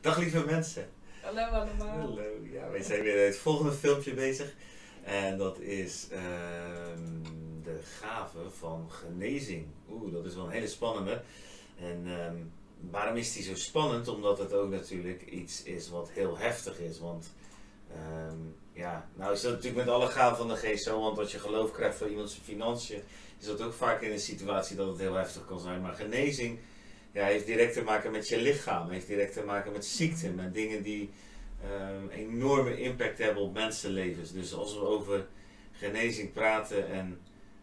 [0.00, 0.88] Dag lieve mensen.
[1.22, 1.98] Hallo allemaal.
[1.98, 2.22] Hallo.
[2.52, 4.54] Ja, wij zijn weer het volgende filmpje bezig.
[5.02, 7.22] En dat is ehm,
[7.62, 9.66] de gave van genezing.
[9.90, 11.22] Oeh, dat is wel een hele spannende.
[11.78, 12.36] En ehm,
[12.90, 14.08] waarom is die zo spannend?
[14.08, 16.98] Omdat het ook natuurlijk iets is wat heel heftig is.
[16.98, 17.32] Want
[17.92, 18.38] ehm,
[18.72, 21.00] ja, nou is dat natuurlijk met alle gaven van de geest zo.
[21.00, 23.02] Want als je geloof krijgt voor iemand zijn financiën,
[23.38, 25.80] is dat ook vaak in een situatie dat het heel heftig kan zijn.
[25.80, 26.58] Maar genezing
[27.12, 30.54] ja, heeft direct te maken met je lichaam, heeft direct te maken met ziekte, met
[30.54, 31.10] dingen die
[31.64, 34.32] um, enorme impact hebben op mensenlevens.
[34.32, 35.26] Dus als we over
[35.72, 37.20] genezing praten en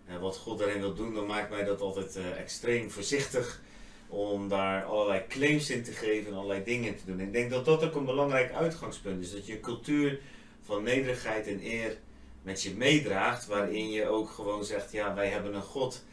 [0.10, 3.62] uh, wat God daarin wil doen, dan maakt mij dat altijd uh, extreem voorzichtig
[4.08, 7.20] om daar allerlei claims in te geven en allerlei dingen te doen.
[7.20, 10.20] Ik denk dat dat ook een belangrijk uitgangspunt is, dat je cultuur
[10.62, 11.98] van nederigheid en eer
[12.42, 16.04] met je meedraagt, waarin je ook gewoon zegt, ja, wij hebben een God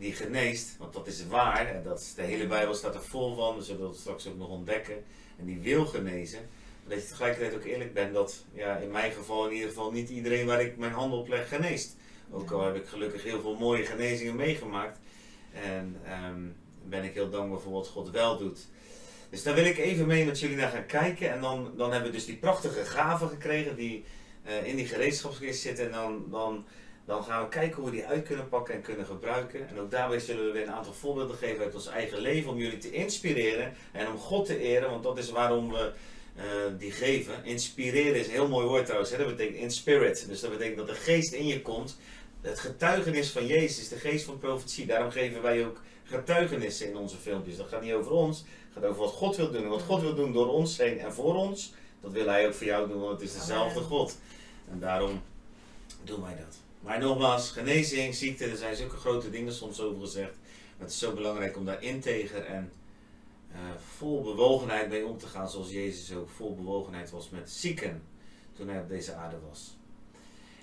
[0.00, 3.56] die geneest, want dat is waar, en dat de hele Bijbel staat er vol van,
[3.56, 5.04] we zullen dat straks ook nog ontdekken,
[5.38, 6.40] en die wil genezen.
[6.82, 9.92] Maar dat je tegelijkertijd ook eerlijk bent dat, ja, in mijn geval in ieder geval,
[9.92, 11.96] niet iedereen waar ik mijn hand op leg geneest.
[12.30, 14.98] Ook al heb ik gelukkig heel veel mooie genezingen meegemaakt.
[15.52, 15.96] En
[16.28, 18.68] um, ben ik heel dankbaar voor wat God wel doet.
[19.30, 21.32] Dus daar wil ik even mee met jullie naar gaan kijken.
[21.32, 24.04] En dan, dan hebben we dus die prachtige gaven gekregen die
[24.46, 25.84] uh, in die gereedschapskist zitten.
[25.84, 26.64] En dan, dan
[27.10, 29.68] dan gaan we kijken hoe we die uit kunnen pakken en kunnen gebruiken.
[29.68, 32.58] En ook daarbij zullen we weer een aantal voorbeelden geven uit ons eigen leven om
[32.58, 35.92] jullie te inspireren en om God te eren, want dat is waarom we
[36.36, 36.44] uh,
[36.78, 37.44] die geven.
[37.44, 39.18] Inspireren is een heel mooi woord trouwens, hè?
[39.18, 40.28] dat betekent in spirit.
[40.28, 41.96] Dus dat betekent dat de geest in je komt.
[42.40, 44.86] Het getuigenis van Jezus de geest van profetie.
[44.86, 47.56] Daarom geven wij ook getuigenissen in onze filmpjes.
[47.56, 49.62] Dat gaat niet over ons, het gaat over wat God wil doen.
[49.62, 52.54] En wat God wil doen door ons heen en voor ons, dat wil Hij ook
[52.54, 54.18] voor jou doen, want het is dezelfde God.
[54.70, 55.22] En daarom
[56.04, 56.69] doen wij dat.
[56.80, 60.32] Maar nogmaals, genezing, ziekte, er zijn zulke grote dingen soms over gezegd.
[60.76, 62.72] Maar het is zo belangrijk om daar integer en
[63.52, 63.58] uh,
[63.96, 65.50] vol bewogenheid mee om te gaan.
[65.50, 68.02] Zoals Jezus ook vol bewogenheid was met zieken
[68.56, 69.78] toen hij op deze aarde was.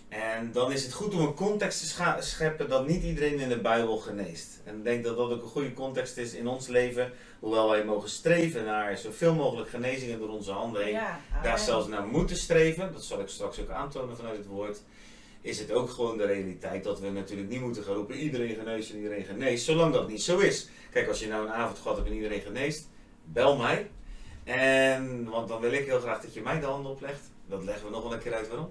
[0.09, 3.59] En dan is het goed om een context te scheppen dat niet iedereen in de
[3.59, 4.59] Bijbel geneest.
[4.63, 7.11] En ik denk dat dat ook een goede context is in ons leven.
[7.39, 10.93] Hoewel wij mogen streven naar zoveel mogelijk genezingen door onze handen heen.
[10.93, 12.93] Ja, daar zelfs naar moeten streven.
[12.93, 14.81] Dat zal ik straks ook aantonen vanuit het woord
[15.47, 18.89] is het ook gewoon de realiteit dat we natuurlijk niet moeten gaan roepen iedereen geneest
[18.89, 20.69] en iedereen geneest, zolang dat niet zo is.
[20.91, 22.89] Kijk, als je nou een avond gehad hebt en iedereen geneest,
[23.23, 23.89] bel mij.
[24.43, 27.31] En, want dan wil ik heel graag dat je mij de handen oplegt.
[27.45, 28.69] Dat leggen we nog wel een keer uit waarom.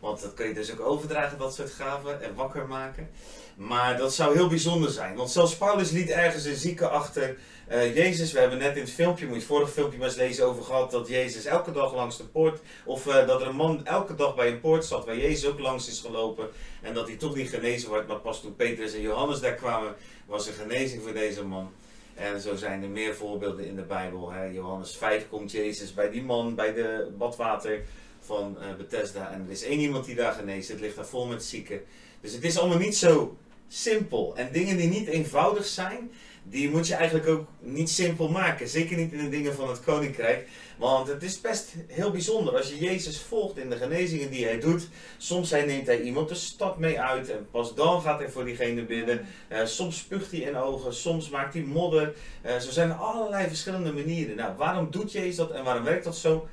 [0.00, 3.10] Want dat kun je dus ook overdragen, dat soort gaven, en wakker maken.
[3.56, 5.16] Maar dat zou heel bijzonder zijn.
[5.16, 7.36] Want zelfs Paulus liet ergens een zieke achter
[7.70, 8.32] uh, Jezus.
[8.32, 10.64] We hebben net in het filmpje, moet je het vorige filmpje maar eens lezen, over
[10.64, 14.14] gehad dat Jezus elke dag langs de poort, of uh, dat er een man elke
[14.14, 16.48] dag bij een poort zat waar Jezus ook langs is gelopen.
[16.82, 18.08] En dat hij toch niet genezen wordt.
[18.08, 19.94] Maar pas toen Petrus en Johannes daar kwamen,
[20.26, 21.72] was er genezing voor deze man.
[22.14, 24.30] En zo zijn er meer voorbeelden in de Bijbel.
[24.30, 24.44] Hè.
[24.44, 27.84] Johannes 5 komt Jezus bij die man, bij de badwater
[28.26, 29.30] van uh, Bethesda.
[29.30, 30.68] En er is één iemand die daar geneest.
[30.68, 31.80] Het ligt daar vol met zieken.
[32.20, 33.36] Dus het is allemaal niet zo
[33.68, 34.36] simpel.
[34.36, 36.10] En dingen die niet eenvoudig zijn,
[36.42, 38.68] die moet je eigenlijk ook niet simpel maken.
[38.68, 40.48] Zeker niet in de dingen van het koninkrijk.
[40.76, 44.60] Want het is best heel bijzonder als je Jezus volgt in de genezingen die hij
[44.60, 44.88] doet.
[45.16, 48.84] Soms neemt hij iemand de stad mee uit en pas dan gaat hij voor diegene
[48.84, 49.26] bidden.
[49.48, 52.14] Uh, soms spuugt hij in ogen, soms maakt hij modder.
[52.46, 54.36] Uh, zo zijn er allerlei verschillende manieren.
[54.36, 56.48] Nou, waarom doet Jezus dat en waarom werkt dat zo?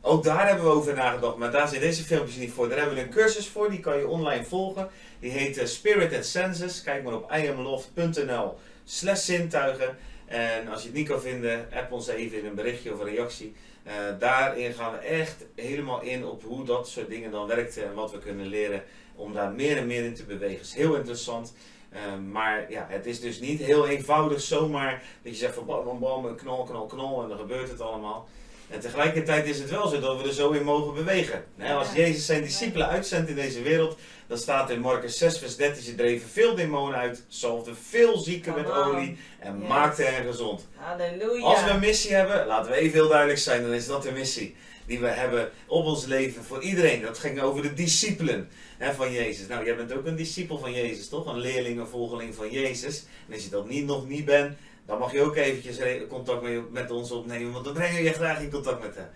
[0.00, 2.68] Ook daar hebben we over nagedacht, maar daar zijn deze filmpjes niet voor.
[2.68, 4.88] Daar hebben we een cursus voor, die kan je online volgen.
[5.20, 6.82] Die heet uh, Spirit and Senses.
[6.82, 9.96] Kijk maar op iamloft.nl slash zintuigen.
[10.26, 13.14] En als je het niet kan vinden, app ons even in een berichtje of een
[13.14, 13.54] reactie.
[13.86, 17.94] Uh, daarin gaan we echt helemaal in op hoe dat soort dingen dan werkt en
[17.94, 18.82] wat we kunnen leren
[19.14, 20.60] om daar meer en meer in te bewegen.
[20.60, 21.54] is heel interessant.
[21.92, 21.98] Uh,
[22.32, 25.98] maar ja, het is dus niet heel eenvoudig zomaar dat je zegt van bam, bam,
[25.98, 28.28] bam, knal, knal, knal en dan gebeurt het allemaal.
[28.70, 31.44] En tegelijkertijd is het wel zo dat we er zo in mogen bewegen.
[31.60, 35.82] als Jezus zijn discipelen uitzendt in deze wereld, dan staat in Marcus 6, vers 13,
[35.82, 39.68] ze dreven veel demonen uit, zalfden veel zieken met olie en yes.
[39.68, 40.66] maakten hen gezond.
[40.74, 41.44] Halleluja.
[41.44, 44.12] Als we een missie hebben, laten we even heel duidelijk zijn, dan is dat de
[44.12, 44.56] missie
[44.86, 47.02] die we hebben op ons leven voor iedereen.
[47.02, 48.48] Dat ging over de discipelen
[48.78, 49.46] hè, van Jezus.
[49.46, 51.26] Nou, jij bent ook een discipel van Jezus, toch?
[51.26, 53.04] Een leerling, een volgeling van Jezus.
[53.26, 54.56] En als je dat niet, nog niet bent,
[54.88, 58.40] dan mag je ook eventjes contact met ons opnemen, want dan brengen we je graag
[58.40, 59.08] in contact met hem.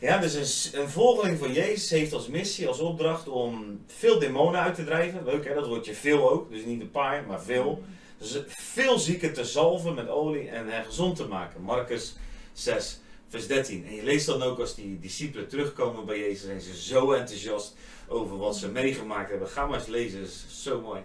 [0.00, 4.74] Ja, dus een, volgeling van Jezus heeft als missie, als opdracht om veel demonen uit
[4.74, 5.24] te drijven.
[5.24, 7.82] Leuk hè, dat woordje veel ook, dus niet een paar, maar veel.
[8.18, 11.62] Dus veel zieken te zalven met olie en hen gezond te maken.
[11.62, 12.16] Marcus
[12.52, 13.86] 6, vers 13.
[13.86, 17.76] En je leest dan ook als die discipelen terugkomen bij Jezus, zijn ze zo enthousiast
[18.08, 19.48] over wat ze meegemaakt hebben.
[19.48, 21.00] Ga maar eens lezen, is zo mooi.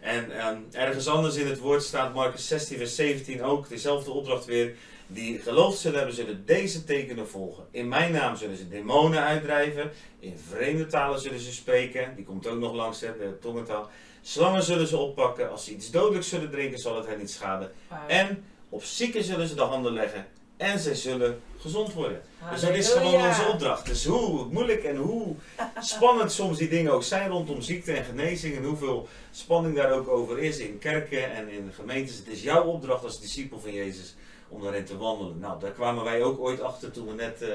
[0.00, 4.44] En um, ergens anders in het woord staat Marcus 16, vers 17 ook, dezelfde opdracht
[4.44, 4.74] weer.
[5.06, 7.64] die geloofd zullen hebben, zullen deze tekenen volgen.
[7.70, 9.90] In mijn naam zullen ze demonen uitdrijven.
[10.20, 12.12] In vreemde talen zullen ze spreken.
[12.16, 13.90] Die komt ook nog langs, hè, de tongentaal.
[14.22, 15.50] Slangen zullen ze oppakken.
[15.50, 17.72] Als ze iets dodelijks zullen drinken, zal het hen niet schaden.
[18.06, 20.26] En op zieken zullen ze de handen leggen.
[20.56, 22.22] En zij zullen gezond worden.
[22.50, 23.86] Dus dat is gewoon onze opdracht.
[23.86, 25.34] Dus hoe moeilijk en hoe
[25.80, 28.56] spannend soms die dingen ook zijn rondom ziekte en genezing.
[28.56, 32.16] En hoeveel spanning daar ook over is in kerken en in gemeentes.
[32.16, 34.14] Het is jouw opdracht als discipel van Jezus
[34.48, 35.38] om daarin te wandelen.
[35.38, 37.48] Nou, daar kwamen wij ook ooit achter toen we net uh,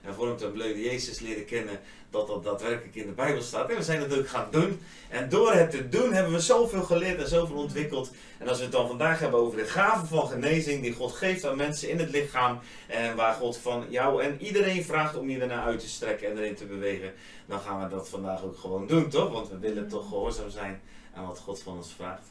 [0.00, 1.80] hervormd en bleude Jezus leren kennen,
[2.10, 3.70] dat dat daadwerkelijk in de Bijbel staat.
[3.70, 4.80] En we zijn het ook gaan doen.
[5.08, 8.10] En door het te doen hebben we zoveel geleerd en zoveel ontwikkeld.
[8.38, 11.44] En als we het dan vandaag hebben over de gave van genezing die God geeft
[11.44, 12.58] aan mensen in het lichaam.
[12.86, 16.38] En waar God van jou en iedereen vraagt om je ernaar uit te strekken en
[16.38, 17.12] erin te bewegen.
[17.46, 19.32] Dan gaan we dat vandaag ook gewoon doen, toch?
[19.32, 20.80] Want we willen toch gehoorzaam zijn
[21.14, 22.26] aan wat God van ons vraagt.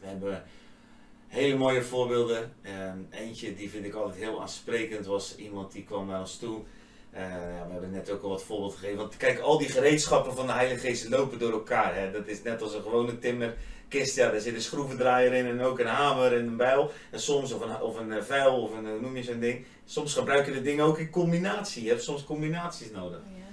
[0.00, 0.44] We hebben
[1.30, 2.52] hele mooie voorbeelden.
[3.10, 6.62] eentje die vind ik altijd heel aansprekend was iemand die kwam naar ons toe.
[7.12, 8.96] Ja, we hebben net ook al wat voorbeeld gegeven.
[8.96, 11.94] Want kijk, al die gereedschappen van de Heilige Geest lopen door elkaar.
[11.94, 12.10] Hè.
[12.10, 14.16] Dat is net als een gewone timmerkist.
[14.16, 16.90] Ja, daar zit een schroevendraaier in en ook een hamer en een bijl.
[17.10, 19.64] En soms, of een, of een eh, vuil of een, eh, noem je zo'n ding.
[19.84, 21.82] Soms gebruik je de dingen ook in combinatie.
[21.82, 23.18] Je hebt soms combinaties nodig.
[23.18, 23.49] Oh,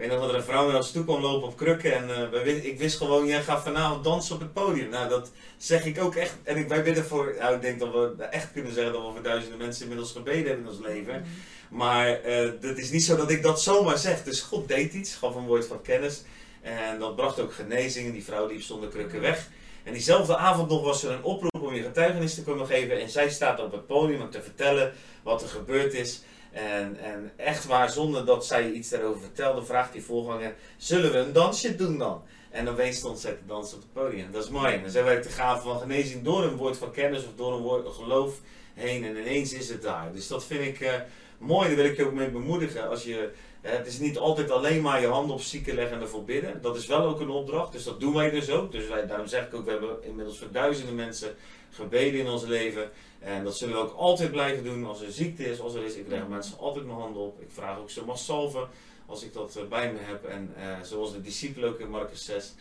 [0.00, 2.64] weet nog dat er een vrouw naar ons toe kwam lopen op krukken en uh,
[2.64, 4.88] ik wist gewoon, jij gaat vanavond dansen op het podium.
[4.88, 6.34] Nou, dat zeg ik ook echt.
[6.42, 9.12] En ik, wij bidden voor, nou, ik denk dat we echt kunnen zeggen dat we
[9.12, 11.14] voor duizenden mensen inmiddels gebeden hebben in ons leven.
[11.14, 11.78] Mm.
[11.78, 14.22] Maar uh, het is niet zo dat ik dat zomaar zeg.
[14.22, 16.22] Dus God deed iets, gaf een woord van kennis.
[16.62, 18.12] En dat bracht ook genezing.
[18.12, 19.48] Die vrouw liep zonder krukken weg.
[19.84, 23.00] En diezelfde avond nog was er een oproep om je getuigenis te komen geven.
[23.00, 24.92] En zij staat op het podium om te vertellen
[25.22, 26.22] wat er gebeurd is.
[26.52, 31.18] En, en echt waar, zonder dat zij iets daarover vertelde, vraagt die voorganger: Zullen we
[31.18, 32.22] een dansje doen dan?
[32.50, 34.32] En dan wees stond zij te dansen op het podium.
[34.32, 34.74] Dat is mooi.
[34.74, 37.62] En zij werkt de gave van genezing door een woord van kennis of door een
[37.62, 38.40] woord geloof
[38.74, 39.04] heen.
[39.04, 40.12] En ineens is het daar.
[40.12, 40.92] Dus dat vind ik uh,
[41.40, 41.66] mooi.
[41.66, 42.88] Daar wil ik je ook mee bemoedigen.
[42.88, 46.24] Als je, het is niet altijd alleen maar je handen op zieken leggen en ervoor
[46.24, 46.62] bidden.
[46.62, 47.72] Dat is wel ook een opdracht.
[47.72, 48.72] Dus dat doen wij dus ook.
[48.72, 51.34] Dus wij, daarom zeg ik ook, we hebben inmiddels voor duizenden mensen
[51.70, 52.90] gebeden in ons leven.
[53.18, 55.94] En dat zullen we ook altijd blijven doen als er ziekte is, als er is.
[55.94, 57.40] Ik leg mensen altijd mijn handen op.
[57.40, 58.18] Ik vraag ook ze mag
[59.06, 60.24] als ik dat eh, bij me heb.
[60.24, 62.54] En uh, zoals de discipelen ook in Marcus 6.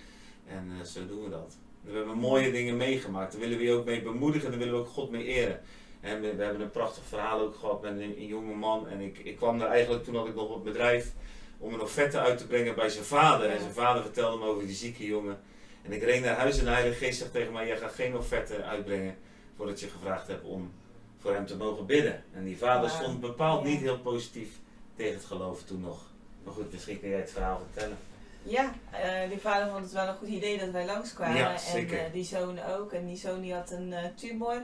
[0.47, 1.57] En uh, zo doen we dat.
[1.81, 3.31] We hebben mooie dingen meegemaakt.
[3.31, 4.49] Daar willen we je ook mee bemoedigen.
[4.49, 5.61] Daar willen we ook God mee eren.
[5.99, 8.87] En we, we hebben een prachtig verhaal ook gehad met een, een, jonge man.
[8.87, 11.11] En ik, ik kwam daar eigenlijk, toen had ik nog op bedrijf,
[11.57, 13.49] om een offerte uit te brengen bij zijn vader.
[13.49, 15.39] En zijn vader vertelde me over die zieke jongen.
[15.81, 18.17] En ik reed naar huis en de Heilige Geest zegt tegen mij, jij gaat geen
[18.17, 19.17] offerte uitbrengen
[19.55, 20.71] voordat je gevraagd hebt om
[21.17, 22.23] voor hem te mogen bidden.
[22.33, 24.49] En die vader stond bepaald niet heel positief
[24.95, 26.01] tegen het geloven toen nog.
[26.43, 27.97] Maar goed, misschien kun jij het verhaal vertellen.
[28.43, 31.37] Ja, uh, die vader vond het wel een goed idee dat wij langskwamen.
[31.37, 32.91] Ja, en uh, die zoon ook.
[32.91, 34.61] En die zoon die had een uh, tumor.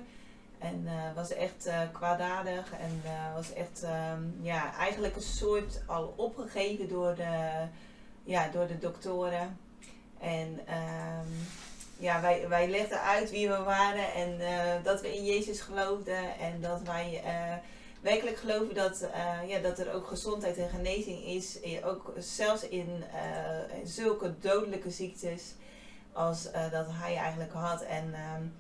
[0.60, 2.72] En was echt kwaadaardig.
[2.72, 3.02] En
[3.36, 7.66] was echt um, ja, eigenlijk een soort al opgegeven door de,
[8.24, 9.58] ja, door de doktoren.
[10.20, 11.48] En um,
[11.98, 16.40] ja, wij, wij legden uit wie we waren en uh, dat we in Jezus geloofden
[16.40, 17.54] en dat wij uh,
[18.02, 23.04] werkelijk geloven dat, uh, ja, dat er ook gezondheid en genezing is, ook zelfs in
[23.84, 25.54] zulke dodelijke ziektes
[26.14, 27.82] als dat hij eigenlijk had.
[27.82, 28.54] En, um,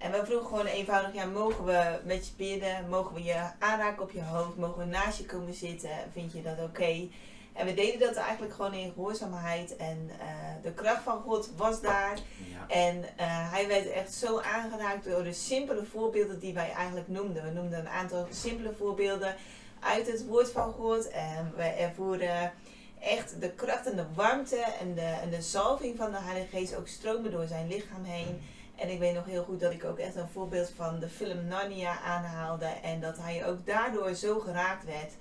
[0.00, 4.02] en we vroegen gewoon eenvoudig, ja, mogen we met je bidden, mogen we je aanraken
[4.02, 6.64] op je hoofd, mogen we naast je komen zitten, vind je dat oké?
[6.64, 7.10] Okay?
[7.52, 9.76] En we deden dat eigenlijk gewoon in gehoorzaamheid.
[9.76, 10.26] En uh,
[10.62, 12.18] de kracht van God was daar.
[12.50, 12.74] Ja.
[12.74, 13.04] En uh,
[13.52, 17.44] hij werd echt zo aangeraakt door de simpele voorbeelden die wij eigenlijk noemden.
[17.44, 19.34] We noemden een aantal simpele voorbeelden
[19.80, 21.08] uit het woord van God.
[21.08, 22.52] En we ervoeren
[23.00, 26.76] echt de kracht en de warmte en de, en de zalving van de Heilige Geest
[26.76, 28.40] ook stromen door zijn lichaam heen.
[28.80, 31.46] En ik weet nog heel goed dat ik ook echt een voorbeeld van de film
[31.46, 32.64] Narnia aanhaalde.
[32.64, 35.12] En dat hij ook daardoor zo geraakt werd.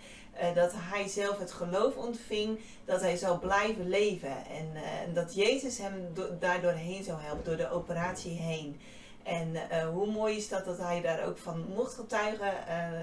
[0.41, 4.45] Uh, dat hij zelf het geloof ontving dat hij zou blijven leven.
[4.45, 8.79] En uh, dat Jezus hem do daardoor heen zou helpen, door de operatie heen.
[9.29, 12.53] En uh, hoe mooi is dat dat hij daar ook van mocht getuigen,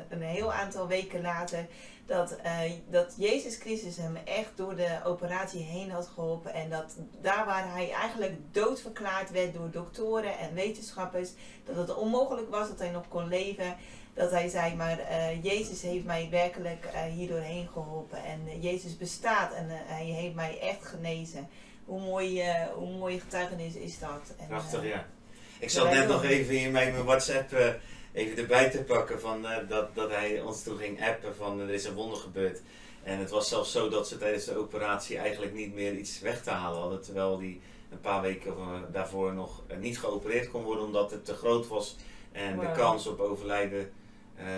[0.09, 1.67] een heel aantal weken later,
[2.07, 2.37] dat,
[2.91, 6.55] dat Jezus Christus hem echt door de operatie heen had geholpen.
[6.55, 11.31] En dat daar waar hij eigenlijk doodverklaard werd door doktoren en wetenschappers,
[11.65, 13.77] dat het onmogelijk was dat hij nog kon leven,
[14.15, 14.99] dat hij zei, maar
[15.43, 18.25] Jezus heeft mij werkelijk uh, hier doorheen geholpen.
[18.25, 21.49] En Jezus bestaat en hij heeft mij echt genezen.
[21.85, 22.43] Hoe mooi,
[22.75, 24.35] hoe mooie getuigenis is dat.
[24.39, 25.07] En, Prachtig, ja.
[25.59, 27.53] Ik zat net nog even in mijn WhatsApp
[28.13, 31.85] even erbij te pakken van, dat, dat hij ons toen ging appen van er is
[31.85, 32.61] een wonder gebeurd.
[33.03, 36.43] En het was zelfs zo dat ze tijdens de operatie eigenlijk niet meer iets weg
[36.43, 37.03] te halen hadden.
[37.03, 37.61] Terwijl die
[37.91, 38.55] een paar weken
[38.93, 41.97] daarvoor nog niet geopereerd kon worden omdat het te groot was.
[42.33, 43.93] En de kans op overlijden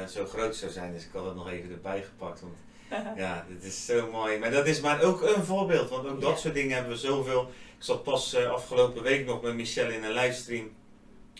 [0.09, 0.93] zo groot zou zijn.
[0.93, 2.41] Dus ik had het nog even erbij gepakt.
[2.41, 2.57] Want
[3.17, 4.39] ja, dit is zo mooi.
[4.39, 5.91] Maar dat is maar ook een voorbeeld.
[5.91, 7.43] Want ook dat soort dingen hebben we zoveel.
[7.79, 10.71] Ik zat pas afgelopen week nog met Michelle in een livestream.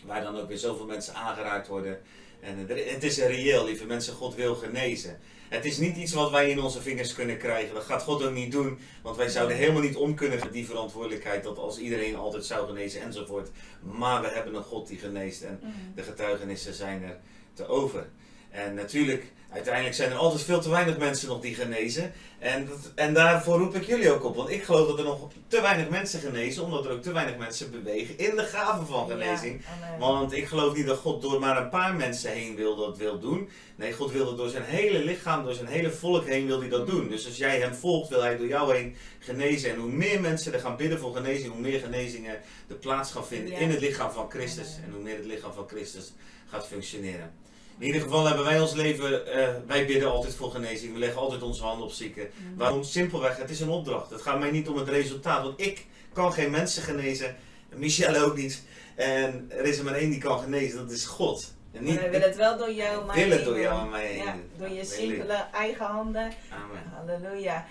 [0.05, 2.01] Waar dan ook weer zoveel mensen aangeraakt worden.
[2.41, 4.15] En het is reëel, lieve mensen.
[4.15, 5.19] God wil genezen.
[5.49, 7.75] Het is niet iets wat wij in onze vingers kunnen krijgen.
[7.75, 8.79] Dat gaat God ook niet doen.
[9.03, 13.01] Want wij zouden helemaal niet om kunnen die verantwoordelijkheid dat als iedereen altijd zou genezen
[13.01, 13.51] enzovoort.
[13.81, 15.71] Maar we hebben een God die geneest en mhm.
[15.95, 17.19] de getuigenissen zijn er
[17.53, 18.09] te over.
[18.51, 22.13] En natuurlijk, uiteindelijk zijn er altijd veel te weinig mensen nog die genezen.
[22.39, 24.37] En, dat, en daarvoor roep ik jullie ook op.
[24.37, 27.37] Want ik geloof dat er nog te weinig mensen genezen, omdat er ook te weinig
[27.37, 29.63] mensen bewegen in de gave van genezing.
[29.99, 33.19] want ik geloof niet dat God door maar een paar mensen heen wil dat wil
[33.19, 33.49] doen.
[33.77, 36.69] Nee, God wil dat door zijn hele lichaam, door zijn hele volk heen wil hij
[36.69, 37.09] dat doen.
[37.09, 39.71] Dus als jij hem volgt, wil hij door jou heen genezen.
[39.71, 43.27] En hoe meer mensen er gaan bidden voor genezing, hoe meer genezingen de plaats gaan
[43.27, 44.77] vinden in het lichaam van Christus.
[44.85, 46.13] En hoe meer het lichaam van Christus
[46.51, 47.47] gaat functioneren.
[47.79, 50.93] In ieder geval hebben wij ons leven, uh, wij bidden altijd voor genezing.
[50.93, 52.31] We leggen altijd onze handen op zieken.
[52.57, 52.85] Waarom?
[52.85, 54.11] Simpelweg, het is een opdracht.
[54.11, 55.43] Het gaat mij niet om het resultaat.
[55.43, 57.37] Want ik kan geen mensen genezen.
[57.75, 58.63] Michelle ook niet.
[58.95, 61.55] En er is er maar één die kan genezen, dat is God.
[61.73, 64.07] En niet, maar willen het wel door jou, maar wil het door jou en mij
[64.07, 64.25] heen.
[64.25, 66.33] Ja, door je simpele eigen handen.
[66.51, 66.83] Amen.
[66.95, 67.67] Halleluja.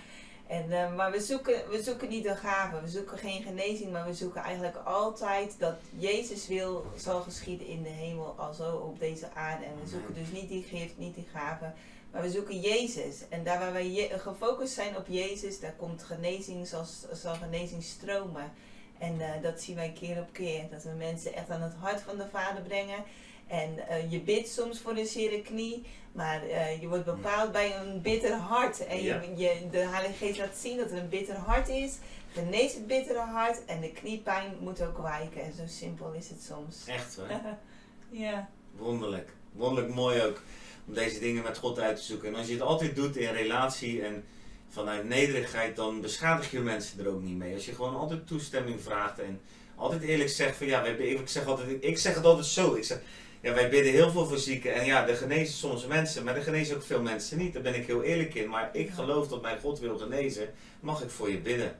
[0.48, 4.06] En, uh, maar we zoeken, we zoeken niet een gave, we zoeken geen genezing, maar
[4.06, 9.32] we zoeken eigenlijk altijd dat Jezus wil zal geschieden in de hemel, alzo op deze
[9.34, 9.64] aarde.
[9.64, 11.72] En we zoeken dus niet die gift, niet die gave,
[12.12, 13.28] maar we zoeken Jezus.
[13.28, 18.52] En daar waar wij gefocust zijn op Jezus, daar komt genezing, zal, zal genezing stromen.
[18.98, 22.00] En uh, dat zien wij keer op keer, dat we mensen echt aan het hart
[22.00, 23.04] van de Vader brengen.
[23.48, 27.76] En uh, je bidt soms voor een zere knie, maar uh, je wordt bepaald bij
[27.76, 28.86] een bitter hart.
[28.86, 31.98] En je, je, de Heilige Geest laat zien dat er een bitter hart is.
[32.32, 35.42] Genees het bittere hart en de kniepijn moet ook wijken.
[35.42, 36.86] En zo simpel is het soms.
[36.86, 37.26] Echt hoor.
[38.24, 38.48] ja.
[38.76, 39.30] Wonderlijk.
[39.52, 40.42] Wonderlijk mooi ook
[40.86, 42.28] om deze dingen met God uit te zoeken.
[42.28, 44.24] En als je het altijd doet in relatie en
[44.68, 47.54] vanuit nederigheid, dan beschadig je mensen er ook niet mee.
[47.54, 49.40] Als je gewoon altijd toestemming vraagt en
[49.76, 52.74] altijd eerlijk zegt van ja, ik zeg, altijd, ik zeg het altijd zo.
[52.74, 53.00] Ik zeg,
[53.40, 54.74] ja, wij bidden heel veel voor zieken.
[54.74, 57.52] En ja, er genezen soms mensen, maar er genezen ook veel mensen niet.
[57.52, 58.48] Daar ben ik heel eerlijk in.
[58.48, 60.48] Maar ik geloof dat mijn God wil genezen.
[60.80, 61.76] Mag ik voor je bidden?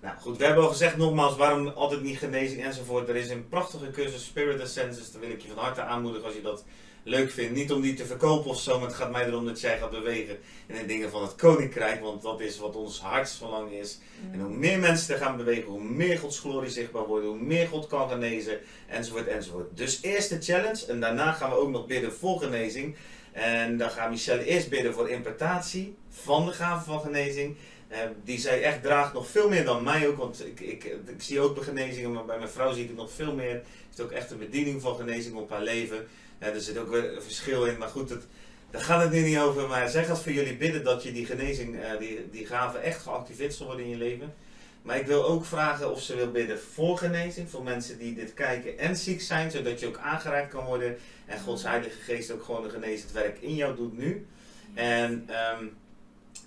[0.00, 3.08] Nou goed, we hebben al gezegd nogmaals, waarom altijd niet genezing enzovoort.
[3.08, 5.12] Er is een prachtige cursus Spirit Ascensus.
[5.12, 6.64] Daar wil ik je van harte aanmoedigen als je dat
[7.02, 7.54] leuk vindt.
[7.54, 9.90] Niet om die te verkopen of zo, maar het gaat mij erom dat jij gaat
[9.90, 12.00] bewegen in de dingen van het koninkrijk.
[12.00, 13.98] Want dat is wat ons hartsverlangen is.
[14.32, 17.68] En hoe meer mensen er gaan bewegen, hoe meer Gods glorie zichtbaar wordt, hoe meer
[17.68, 19.76] God kan genezen, enzovoort, enzovoort.
[19.76, 22.96] Dus eerst de challenge en daarna gaan we ook nog bidden voor genezing.
[23.32, 27.56] En dan gaat Michelle eerst bidden voor interpretatie van de gave van genezing.
[27.92, 31.22] Uh, die zij echt draagt nog veel meer dan mij ook, want ik, ik, ik
[31.22, 33.62] zie ook bij genezingen, maar bij mijn vrouw zie ik het nog veel meer.
[33.62, 36.06] Ze heeft ook echt een bediening van genezing op haar leven.
[36.50, 38.26] Er zit ook weer een verschil in, maar goed, het,
[38.70, 39.68] daar gaat het nu niet over.
[39.68, 43.02] Maar zij gaat voor jullie bidden dat je die genezing, uh, die, die gave echt
[43.02, 44.34] geactiveerd zal worden in je leven.
[44.82, 48.34] Maar ik wil ook vragen of ze wil bidden voor genezing, voor mensen die dit
[48.34, 50.96] kijken en ziek zijn, zodat je ook aangeraakt kan worden
[51.26, 54.26] en Gods Heilige Geest ook gewoon een genezend werk in jou doet nu.
[54.74, 55.76] En um,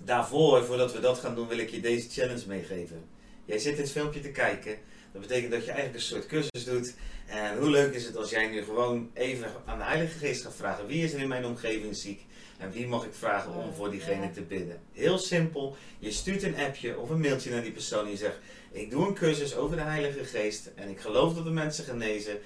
[0.04, 3.04] daarvoor, voordat we dat gaan doen, wil ik je deze challenge meegeven.
[3.46, 4.78] Jij zit dit filmpje te kijken.
[5.16, 6.94] Dat betekent dat je eigenlijk een soort cursus doet.
[7.26, 10.56] En hoe leuk is het als jij nu gewoon even aan de Heilige Geest gaat
[10.56, 12.26] vragen: wie is er in mijn omgeving ziek?
[12.58, 14.80] En wie mag ik vragen om voor diegene te bidden?
[14.92, 15.76] Heel simpel.
[16.00, 18.38] Je stuurt een appje of een mailtje naar die persoon en je zegt:
[18.72, 22.38] Ik doe een cursus over de Heilige Geest en ik geloof dat de mensen genezen.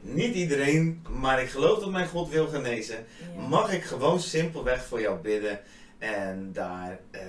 [0.00, 3.06] Niet iedereen, maar ik geloof dat mijn God wil genezen.
[3.48, 5.60] Mag ik gewoon simpelweg voor jou bidden?
[5.98, 7.20] En daar, uh,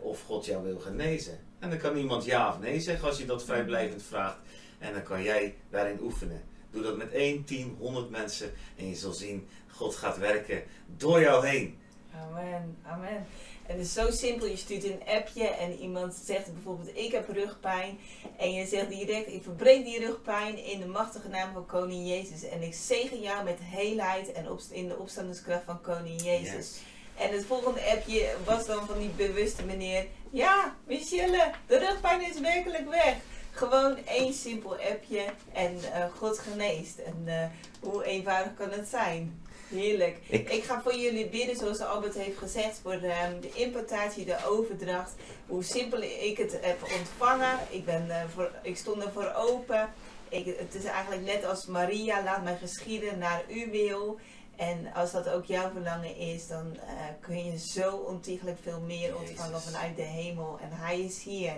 [0.00, 1.38] of God jou wil genezen.
[1.58, 4.38] En dan kan iemand ja of nee zeggen als je dat vrijblijvend vraagt.
[4.78, 6.42] En dan kan jij daarin oefenen.
[6.70, 8.52] Doe dat met 1, 10, 100 mensen.
[8.76, 10.62] En je zal zien, God gaat werken
[10.96, 11.78] door jou heen.
[12.14, 13.26] Amen, amen.
[13.66, 17.28] En het is zo simpel, je stuurt een appje en iemand zegt bijvoorbeeld ik heb
[17.28, 17.98] rugpijn.
[18.36, 22.42] En je zegt direct ik verbreek die rugpijn in de machtige naam van koning Jezus.
[22.42, 26.80] En ik zegen jou met heelheid en in de opstandingskracht van koning Jezus.
[27.16, 30.06] En het volgende appje was dan van die bewuste meneer.
[30.30, 33.14] Ja, Michelle, de rugpijn is werkelijk weg.
[33.50, 36.98] Gewoon één simpel appje en uh, God geneest.
[36.98, 37.44] En uh,
[37.80, 39.42] hoe eenvoudig kan het zijn?
[39.68, 40.18] Heerlijk.
[40.28, 44.46] Ik, ga voor jullie bidden, zoals Albert heeft gezegd, voor de, ehm, de importatie, de
[44.46, 45.12] overdracht.
[45.46, 47.58] Hoe simpel ik het heb ontvangen.
[47.70, 49.92] Ik, ben, uh, voor, ik stond ervoor open.
[50.28, 54.18] Ik, het is eigenlijk net als Maria, laat mij geschieden naar uw wil.
[54.56, 56.80] En als dat ook jouw verlangen is, dan uh,
[57.20, 60.58] kun je zo ontiegelijk veel meer ontvangen vanuit de hemel.
[60.60, 61.52] En Hij is hier.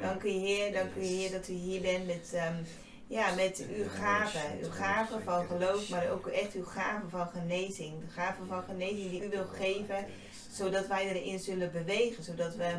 [0.00, 2.66] Dank u Heer, dank u Heer dat u hier bent met um,
[3.06, 4.58] Ja, met uw gaven.
[4.62, 8.00] Uw gaven van geloof, maar ook echt uw gaven van genezing.
[8.00, 10.06] De gaven van genezing die u wil geven,
[10.52, 12.24] zodat wij erin zullen bewegen.
[12.24, 12.74] Zodat we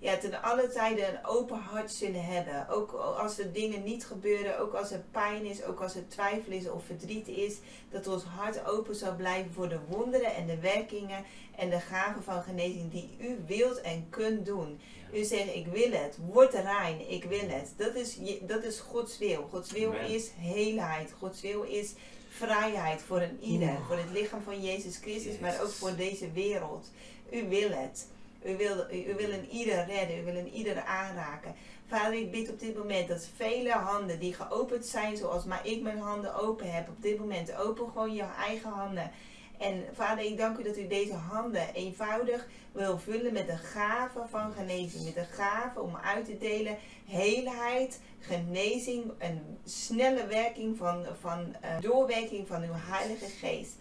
[0.00, 2.68] ja, ten alle tijden een open hart zullen hebben.
[2.68, 6.52] Ook als er dingen niet gebeuren, ook als er pijn is, ook als er twijfel
[6.52, 7.56] is of verdriet is.
[7.90, 11.24] Dat ons hart open zal blijven voor de wonderen en de werkingen
[11.56, 14.80] en de gaven van genezing die u wilt en kunt doen.
[15.12, 16.16] U zegt, ik wil het.
[16.32, 17.10] Word rein.
[17.10, 17.72] Ik wil het.
[17.76, 19.48] Dat is, dat is Gods wil.
[19.50, 21.12] Gods wil is heelheid.
[21.18, 21.92] Gods wil is
[22.28, 23.78] vrijheid voor een ieder.
[23.86, 26.90] Voor het lichaam van Jezus Christus, maar ook voor deze wereld.
[27.30, 28.06] U wil het.
[28.44, 30.18] U wil, u wil een ieder redden.
[30.18, 31.54] U wil een ieder aanraken.
[31.86, 35.82] Vader, ik bid op dit moment dat vele handen die geopend zijn, zoals maar ik
[35.82, 39.10] mijn handen open heb, op dit moment open gewoon je eigen handen.
[39.58, 44.22] En vader, ik dank u dat u deze handen eenvoudig wil vullen met de gave
[44.30, 45.04] van genezing.
[45.04, 51.80] Met de gave om uit te delen heelheid, genezing, een snelle werking van, van uh,
[51.80, 53.76] doorwerking van uw Heilige Geest.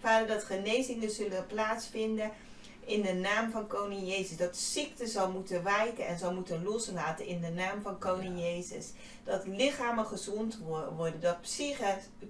[0.00, 2.30] Vader, dat genezingen zullen plaatsvinden
[2.84, 4.36] in de naam van Koning Jezus.
[4.36, 8.92] Dat ziekte zal moeten wijken en zal moeten loslaten in de naam van Koning Jezus.
[9.24, 10.58] Dat lichamen gezond
[10.96, 11.40] worden, dat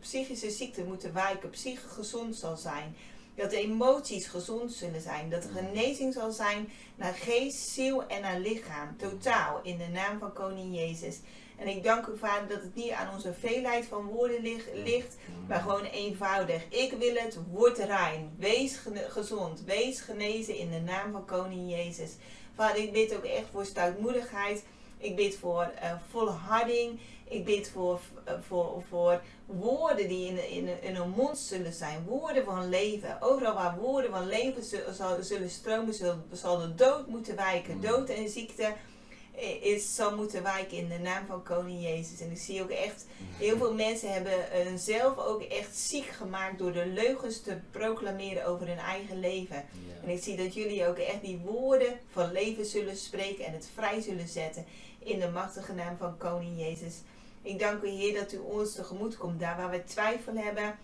[0.01, 2.97] psychische ziekte moeten wijken, psyche gezond zal zijn.
[3.35, 5.31] Dat de emoties gezond zullen zijn.
[5.31, 8.97] Dat er genezing zal zijn naar geest, ziel en naar lichaam.
[8.97, 11.19] Totaal in de naam van Koning Jezus.
[11.59, 14.43] En ik dank u, Vader, dat het niet aan onze veelheid van woorden
[14.75, 15.17] ligt,
[15.49, 16.63] maar gewoon eenvoudig.
[16.69, 18.31] Ik wil het, word rein.
[18.39, 19.65] Wees gezond.
[19.65, 22.11] Wees genezen in de naam van Koning Jezus.
[22.55, 24.65] Vader, ik bid ook echt voor stoutmoedigheid.
[24.99, 27.01] Ik bid voor uh, volharding.
[27.33, 28.01] Ik bid voor,
[28.47, 32.05] voor, voor woorden die in, in, in een mond zullen zijn.
[32.05, 33.23] Woorden van leven.
[33.23, 37.75] Overal waar woorden van leven zullen, zullen stromen, zal, zal de dood moeten wijken.
[37.75, 37.81] Mm.
[37.81, 38.75] Dood en ziekte
[39.61, 42.21] is, zal moeten wijken in de naam van Koning Jezus.
[42.21, 43.07] En ik zie ook echt,
[43.39, 48.67] heel veel mensen hebben zelf ook echt ziek gemaakt door de leugens te proclameren over
[48.67, 49.65] hun eigen leven.
[50.03, 53.71] En ik zie dat jullie ook echt die woorden van leven zullen spreken en het
[53.75, 54.65] vrij zullen zetten
[54.99, 56.95] in de machtige naam van Koning Jezus.
[57.43, 60.79] Ik dank u Heer dat u ons tegemoet komt daar waar we twijfel hebben.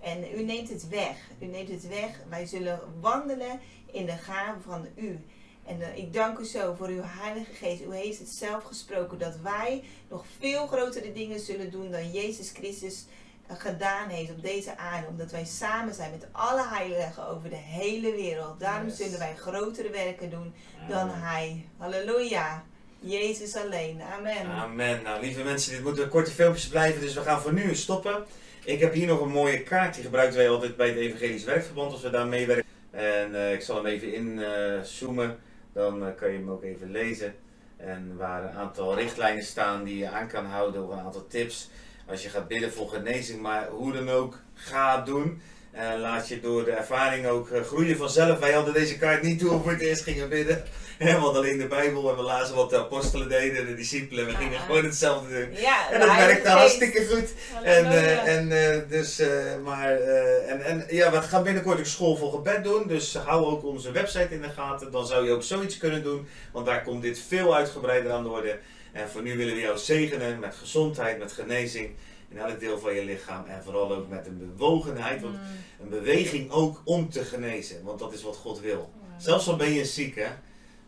[0.00, 1.16] En u neemt het weg.
[1.38, 2.20] U neemt het weg.
[2.28, 5.20] Wij zullen wandelen in de gave van u.
[5.66, 7.82] En uh, ik dank u zo voor uw Heilige Geest.
[7.82, 12.50] U heeft het zelf gesproken dat wij nog veel grotere dingen zullen doen dan Jezus
[12.50, 13.04] Christus
[13.50, 15.06] uh, gedaan heeft op deze aarde.
[15.06, 18.60] Omdat wij samen zijn met alle heiligen over de hele wereld.
[18.60, 18.96] Daarom yes.
[18.96, 20.54] zullen wij grotere werken doen
[20.88, 21.68] dan Hij.
[21.76, 22.64] Halleluja.
[23.04, 24.02] Jezus alleen.
[24.02, 24.46] Amen.
[24.46, 25.02] Amen.
[25.02, 28.24] Nou, lieve mensen, dit moeten korte filmpjes blijven, dus we gaan voor nu stoppen.
[28.64, 31.92] Ik heb hier nog een mooie kaart, die gebruiken wij altijd bij het Evangelisch Werkverband
[31.92, 32.64] als we daar meewerken.
[32.90, 35.38] En uh, ik zal hem even inzoomen
[35.72, 37.34] dan uh, kan je hem ook even lezen.
[37.76, 41.70] En waar een aantal richtlijnen staan die je aan kan houden, of een aantal tips.
[42.06, 45.42] Als je gaat bidden voor genezing, maar hoe dan ook, ga doen.
[45.70, 48.38] En laat je door de ervaring ook uh, groeien vanzelf.
[48.38, 50.64] Wij hadden deze kaart niet toen we het eerst gingen bidden.
[50.98, 54.26] Want alleen de Bijbel en we lazen wat de apostelen deden, de discipelen.
[54.26, 55.60] We gingen gewoon hetzelfde doen.
[55.60, 57.32] Ja, en dat werkte hartstikke goed.
[57.62, 59.28] En, uh, en uh, dus, uh,
[59.64, 60.00] maar,
[60.40, 62.86] en, en ja, we gaan binnenkort een school voor gebed doen.
[62.86, 64.90] Dus hou ook onze website in de gaten.
[64.90, 66.28] Dan zou je ook zoiets kunnen doen.
[66.52, 68.58] Want daar komt dit veel uitgebreider aan de orde.
[68.92, 71.90] En voor nu willen we jou zegenen met gezondheid, met genezing
[72.30, 73.44] in elk deel van je lichaam.
[73.46, 75.36] En vooral ook met een bewogenheid, want
[75.82, 77.84] een beweging ook om te genezen.
[77.84, 78.92] Want dat is wat God wil.
[79.18, 80.28] Zelfs al ben je ziek, hè.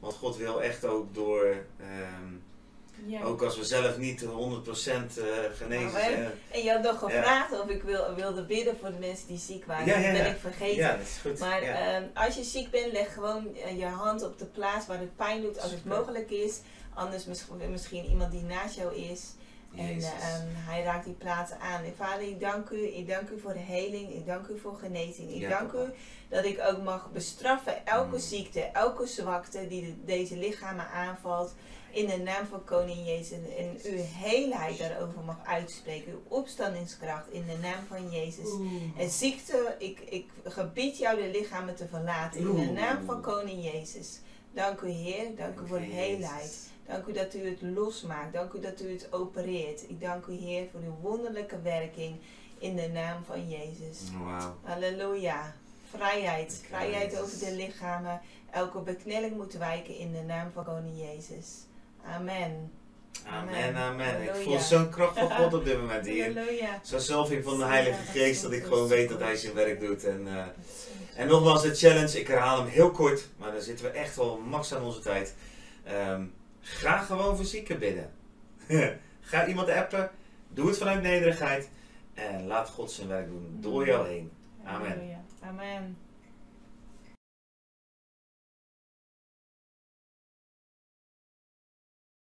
[0.07, 2.43] Want God wil echt ook door, um,
[3.07, 3.23] ja.
[3.23, 4.35] ook als we zelf niet 100% uh,
[5.55, 6.33] genezen zijn.
[6.51, 7.61] En je had nog gevraagd ja.
[7.61, 9.87] of ik wil, wilde bidden voor de mensen die ziek waren.
[9.87, 10.77] Ja, dat ben ik vergeten.
[10.77, 11.39] Ja, dat is goed.
[11.39, 11.63] Maar
[11.97, 15.17] um, als je ziek bent, leg gewoon uh, je hand op de plaats waar het
[15.17, 16.61] pijn doet als het mogelijk is.
[16.95, 19.21] Anders misschien, misschien iemand die naast jou is.
[19.77, 21.85] En uh, um, hij raakt die plaatsen aan.
[21.85, 22.87] En vader, ik dank u.
[22.87, 24.11] Ik dank u voor de heling.
[24.11, 25.31] Ik dank u voor genezing.
[25.31, 25.93] Ik ja, dank u
[26.29, 28.21] dat ik ook mag bestraffen elke mm.
[28.21, 31.55] ziekte, elke zwakte die de, deze lichamen aanvalt.
[31.91, 33.39] In de naam van Koning Jezus.
[33.59, 36.13] En uw heelheid daarover mag uitspreken.
[36.13, 38.47] Uw opstandingskracht in de naam van Jezus.
[38.47, 38.83] Oeh.
[38.97, 42.41] En ziekte, ik, ik gebied jou de lichamen te verlaten.
[42.41, 44.21] In de naam van Koning Jezus.
[44.53, 45.37] Dank u Heer.
[45.37, 46.75] Dank u voor de heelheid.
[46.87, 48.33] Dank u dat u het losmaakt.
[48.33, 49.89] Dank u dat u het opereert.
[49.89, 52.17] Ik dank u Heer voor uw wonderlijke werking
[52.59, 53.99] in de naam van Jezus.
[54.19, 54.53] Wow.
[54.63, 55.55] Halleluja.
[55.91, 56.63] Vrijheid.
[56.69, 58.21] Vrijheid over de lichamen.
[58.51, 61.67] Elke beknelling moet wijken in de naam van Koning Jezus.
[62.05, 62.73] Amen.
[63.27, 64.23] Amen, amen.
[64.23, 66.33] Ik voel zo'n kracht van God op dit moment hier.
[66.83, 70.05] Zo'n zalving van de Heilige Geest dat ik gewoon weet dat Hij zijn werk doet.
[70.05, 70.45] En, uh,
[71.17, 74.39] en nogmaals, de challenge, ik herhaal hem heel kort, maar dan zitten we echt wel
[74.39, 75.35] max aan onze tijd.
[75.89, 76.33] Um,
[76.67, 78.11] Ga gewoon voor zieken bidden.
[79.21, 80.11] Ga iemand appen.
[80.49, 81.71] Doe het vanuit nederigheid
[82.15, 84.31] en laat God zijn werk doen door jou heen.
[84.65, 85.25] Amen.
[85.41, 85.97] Amen.